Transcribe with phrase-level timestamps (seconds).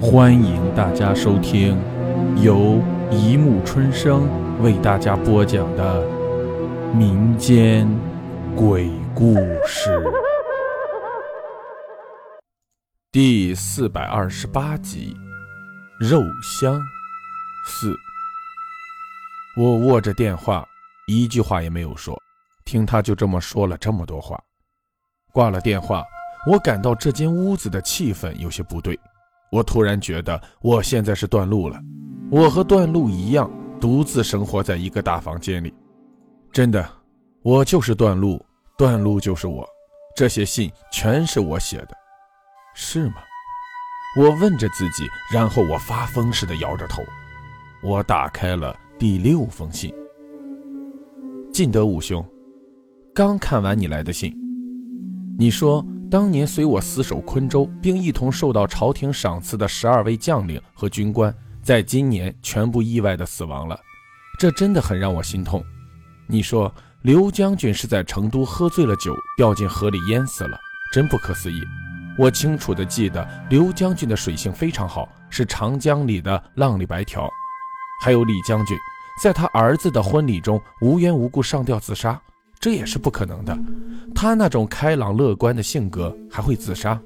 [0.00, 1.76] 欢迎大家收听
[2.40, 4.28] 由一木春生
[4.62, 6.06] 为大家播讲的
[6.94, 7.84] 民间
[8.54, 9.34] 鬼故
[9.66, 10.00] 事
[13.10, 15.16] 第四百二十八集
[16.08, 16.80] 《肉香
[17.66, 17.90] 四》。
[19.56, 20.64] 我握着电话，
[21.08, 22.16] 一句话也没有说，
[22.64, 24.40] 听他就这么说了这么多话。
[25.32, 26.04] 挂了电话，
[26.46, 28.96] 我感到这间屋子的气氛有些不对。
[29.50, 31.80] 我突然觉得我现在是段路了，
[32.30, 33.50] 我和段路一样，
[33.80, 35.72] 独自生活在一个大房间里。
[36.52, 36.86] 真的，
[37.42, 38.44] 我就是段路，
[38.76, 39.66] 段路就是我。
[40.14, 41.90] 这些信全是我写的，
[42.74, 43.14] 是吗？
[44.18, 47.02] 我问着自己，然后我发疯似的摇着头。
[47.82, 49.94] 我打开了第六封信。
[51.52, 52.24] 晋德武兄，
[53.14, 54.36] 刚看完你来的信，
[55.38, 55.84] 你说。
[56.10, 63.78] 当年随我死守昆州，并一同受到朝廷赏赐的十二位将领和军官，在今年全部意外的死亡了，
[64.38, 65.62] 这真的很让我心痛。
[66.26, 70.58] 你说刘将军是在成都喝醉了酒，掉进河里淹死了，
[70.92, 71.62] 真不可思议。
[72.18, 77.28] 我清楚的记得刘将军的水性非常好，是长江里的浪里白条。
[78.02, 78.76] 还有李将军，
[79.22, 82.18] 在他儿子的婚礼中无缘无故上吊自杀。
[82.60, 83.56] 这也是不可能的。
[84.14, 87.00] 他那种开朗乐观的性格还会自杀，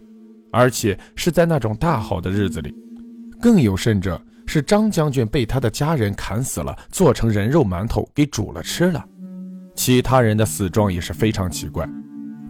[0.51, 2.75] 而且是在那种大好的日子里。
[3.41, 9.05] 更有甚者，是张将军被他的家人砍死了，做成人肉馒头给煮了吃了。
[9.75, 11.89] 其他人的死状也是非常奇怪，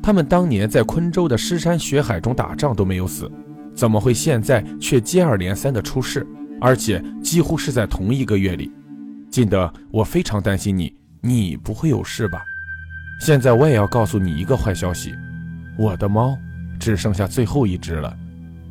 [0.02, 3.30] 他们当年在昆州的尸山血海中打仗都没有死，
[3.74, 6.26] 怎么会现在却接二连三的出事，
[6.60, 8.70] 而且几乎是在同一个月里？
[9.30, 12.42] 金德，我非常担心你，你不会有事吧？
[13.24, 15.14] 现在我也要告诉你一个坏消息，
[15.78, 16.36] 我的猫
[16.80, 18.12] 只剩下最后一只了，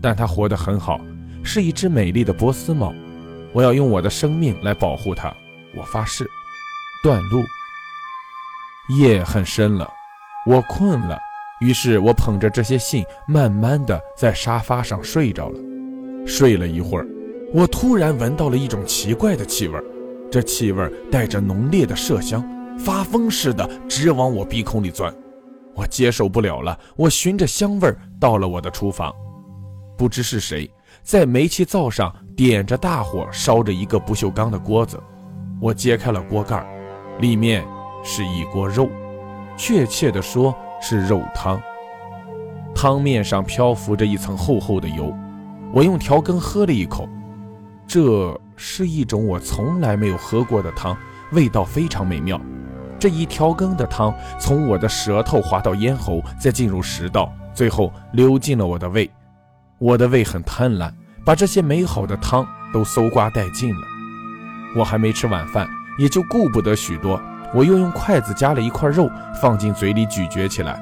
[0.02, 1.00] 但它活得很好，
[1.42, 2.94] 是一只美丽的波斯猫。
[3.54, 5.34] 我要用我的生命来保护它，
[5.74, 6.30] 我发誓。
[7.02, 7.42] 断路。
[9.00, 9.90] 夜很深了，
[10.46, 11.18] 我困了，
[11.62, 15.58] 于是我捧着这些信，慢慢的在沙发上睡着了。
[16.28, 17.08] 睡了一会儿，
[17.54, 19.82] 我突然闻到了一种奇怪的气味，
[20.30, 22.46] 这气味带着浓烈的麝香。
[22.78, 25.14] 发疯似的直往我鼻孔里钻，
[25.76, 26.78] 我接受不了了。
[26.96, 29.14] 我循着香味儿到了我的厨房，
[29.98, 30.70] 不知是谁
[31.04, 35.02] 在煤气灶上点着大火烧着一个不锈钢的锅子。
[35.60, 36.66] 我揭开了锅盖，
[37.20, 37.64] 里面
[38.04, 38.90] 是一锅肉，
[39.56, 41.62] 确切的说是肉汤。
[42.74, 45.14] 汤面上漂浮着一层厚厚的油。
[45.74, 47.08] 我用调羹喝了一口，
[47.86, 50.98] 这是一种我从来没有喝过的汤，
[51.32, 52.42] 味道非常美妙。
[53.02, 59.10] 这一调羹的汤从我的舌头滑到咽喉，再进入食道，最后流进了我的胃。
[59.80, 60.94] 我的胃很贪婪，
[61.26, 63.82] 把这些美好的汤都搜刮殆尽了。
[64.78, 65.68] 我还没吃晚饭，
[65.98, 67.20] 也就顾不得许多。
[67.56, 69.10] 我又用筷子夹了一块肉
[69.42, 70.80] 放进嘴里咀嚼起来，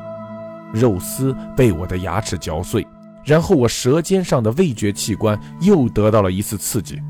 [0.73, 2.85] 肉丝被我的牙齿嚼碎，
[3.23, 7.01] 然后我舌尖上的味觉器官又得到了一次刺激。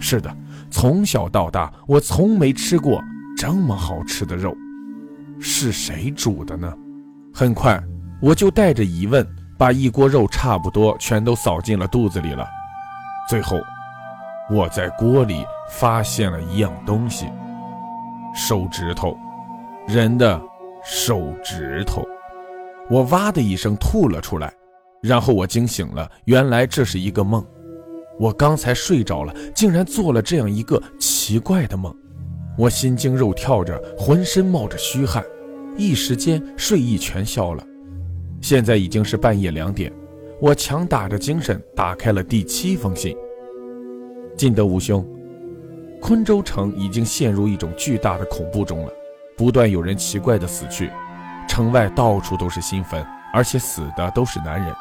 [0.00, 0.36] 是的，
[0.72, 3.00] 从小到大我从没吃过。
[3.36, 4.56] 这么好吃的肉，
[5.38, 6.72] 是谁煮的呢？
[7.34, 7.78] 很快，
[8.22, 9.24] 我就带着疑问，
[9.58, 12.46] 把一锅肉差不多全都扫进了肚子里了。
[13.28, 13.58] 最后，
[14.50, 17.26] 我在锅里发现了一样东西——
[18.34, 19.14] 手指头，
[19.86, 20.40] 人的
[20.82, 22.02] 手指头。
[22.88, 24.50] 我哇的一声吐了出来，
[25.02, 27.44] 然后我惊醒了，原来这是一个梦。
[28.18, 31.94] 我刚才睡着了，竟然做了这样一个奇怪的梦。
[32.56, 35.22] 我心惊肉跳着，浑身冒着虚汗，
[35.76, 37.62] 一时间睡意全消了。
[38.40, 39.92] 现在已经是半夜两点，
[40.40, 43.14] 我强打着精神打开了第七封信。
[44.36, 45.06] 晋德武兄，
[46.00, 48.92] 昆州城已经陷入一种巨大的恐怖中了，
[49.36, 50.90] 不断有人奇怪的死去，
[51.46, 54.74] 城外到处都是新坟，而且死的都是男人，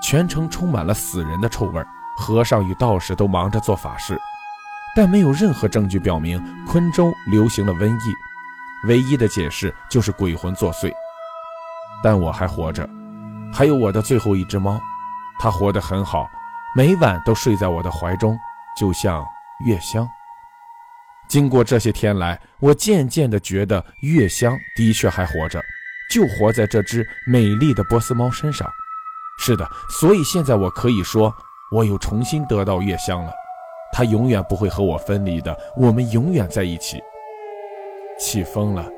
[0.00, 1.86] 全城充满了死人的臭味儿，
[2.16, 4.16] 和尚与道士都忙着做法事。
[4.94, 8.14] 但没有任何证据表明昆州流行了瘟疫，
[8.88, 10.92] 唯一的解释就是鬼魂作祟。
[12.02, 12.88] 但我还活着，
[13.52, 14.80] 还有我的最后一只猫，
[15.38, 16.28] 它活得很好，
[16.76, 18.38] 每晚都睡在我的怀中，
[18.78, 19.24] 就像
[19.64, 20.08] 月香。
[21.28, 25.62] 经过这些天来，我渐渐地觉得月香的确还活着，
[26.10, 28.70] 就活在这只美丽的波斯猫身上。
[29.38, 31.34] 是的，所以现在我可以说，
[31.70, 33.32] 我又重新得到月香了。
[33.92, 36.98] 他永远不会和我分离的，我们永远在一起。
[38.18, 38.88] 起风了，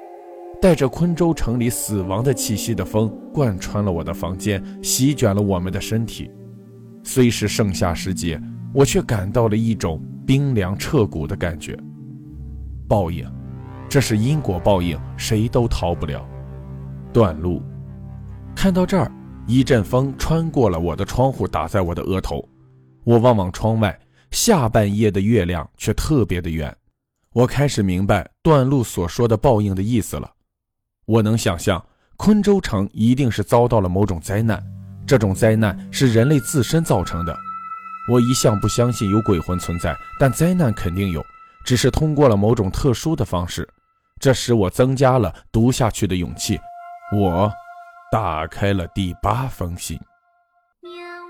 [0.61, 6.31] 带着昆州城里死亡的气息的风贯穿了我的房间，席卷了我们的身体。
[7.02, 8.41] 虽是盛夏时节，
[8.73, 11.76] 我却感到了一种冰凉彻骨的感觉。
[12.88, 13.26] 报应，
[13.88, 16.26] 这是因果报应，谁都逃不了。
[17.12, 17.62] 断路，
[18.55, 19.11] 看到这儿，
[19.47, 22.47] 一阵风穿过了我的窗户，打在我的额头。
[23.05, 23.99] 我望望窗外，
[24.34, 26.76] 下半夜的月亮却特别的圆。
[27.32, 30.28] 我开始明白段路所说的报应的意思了。
[31.06, 31.82] 我能想象，
[32.16, 34.60] 昆州城一定是遭到了某种灾难，
[35.06, 37.36] 这种灾难是人类自身造成的。
[38.10, 41.25] 我一向不相信有鬼魂存在，但灾难肯定有，
[41.64, 43.69] 只是通过了某种特殊的方式。
[44.19, 46.58] 这使我增加了读下去的勇气。
[47.16, 47.48] 我
[48.10, 49.96] 打开了第八封信。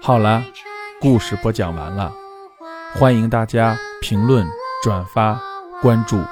[0.00, 0.42] 好了，
[1.02, 2.10] 故事播讲完了，
[2.96, 4.46] 欢迎大家评论、
[4.84, 5.36] 转发、
[5.82, 6.22] 关注，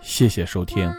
[0.00, 0.90] 谢谢收听。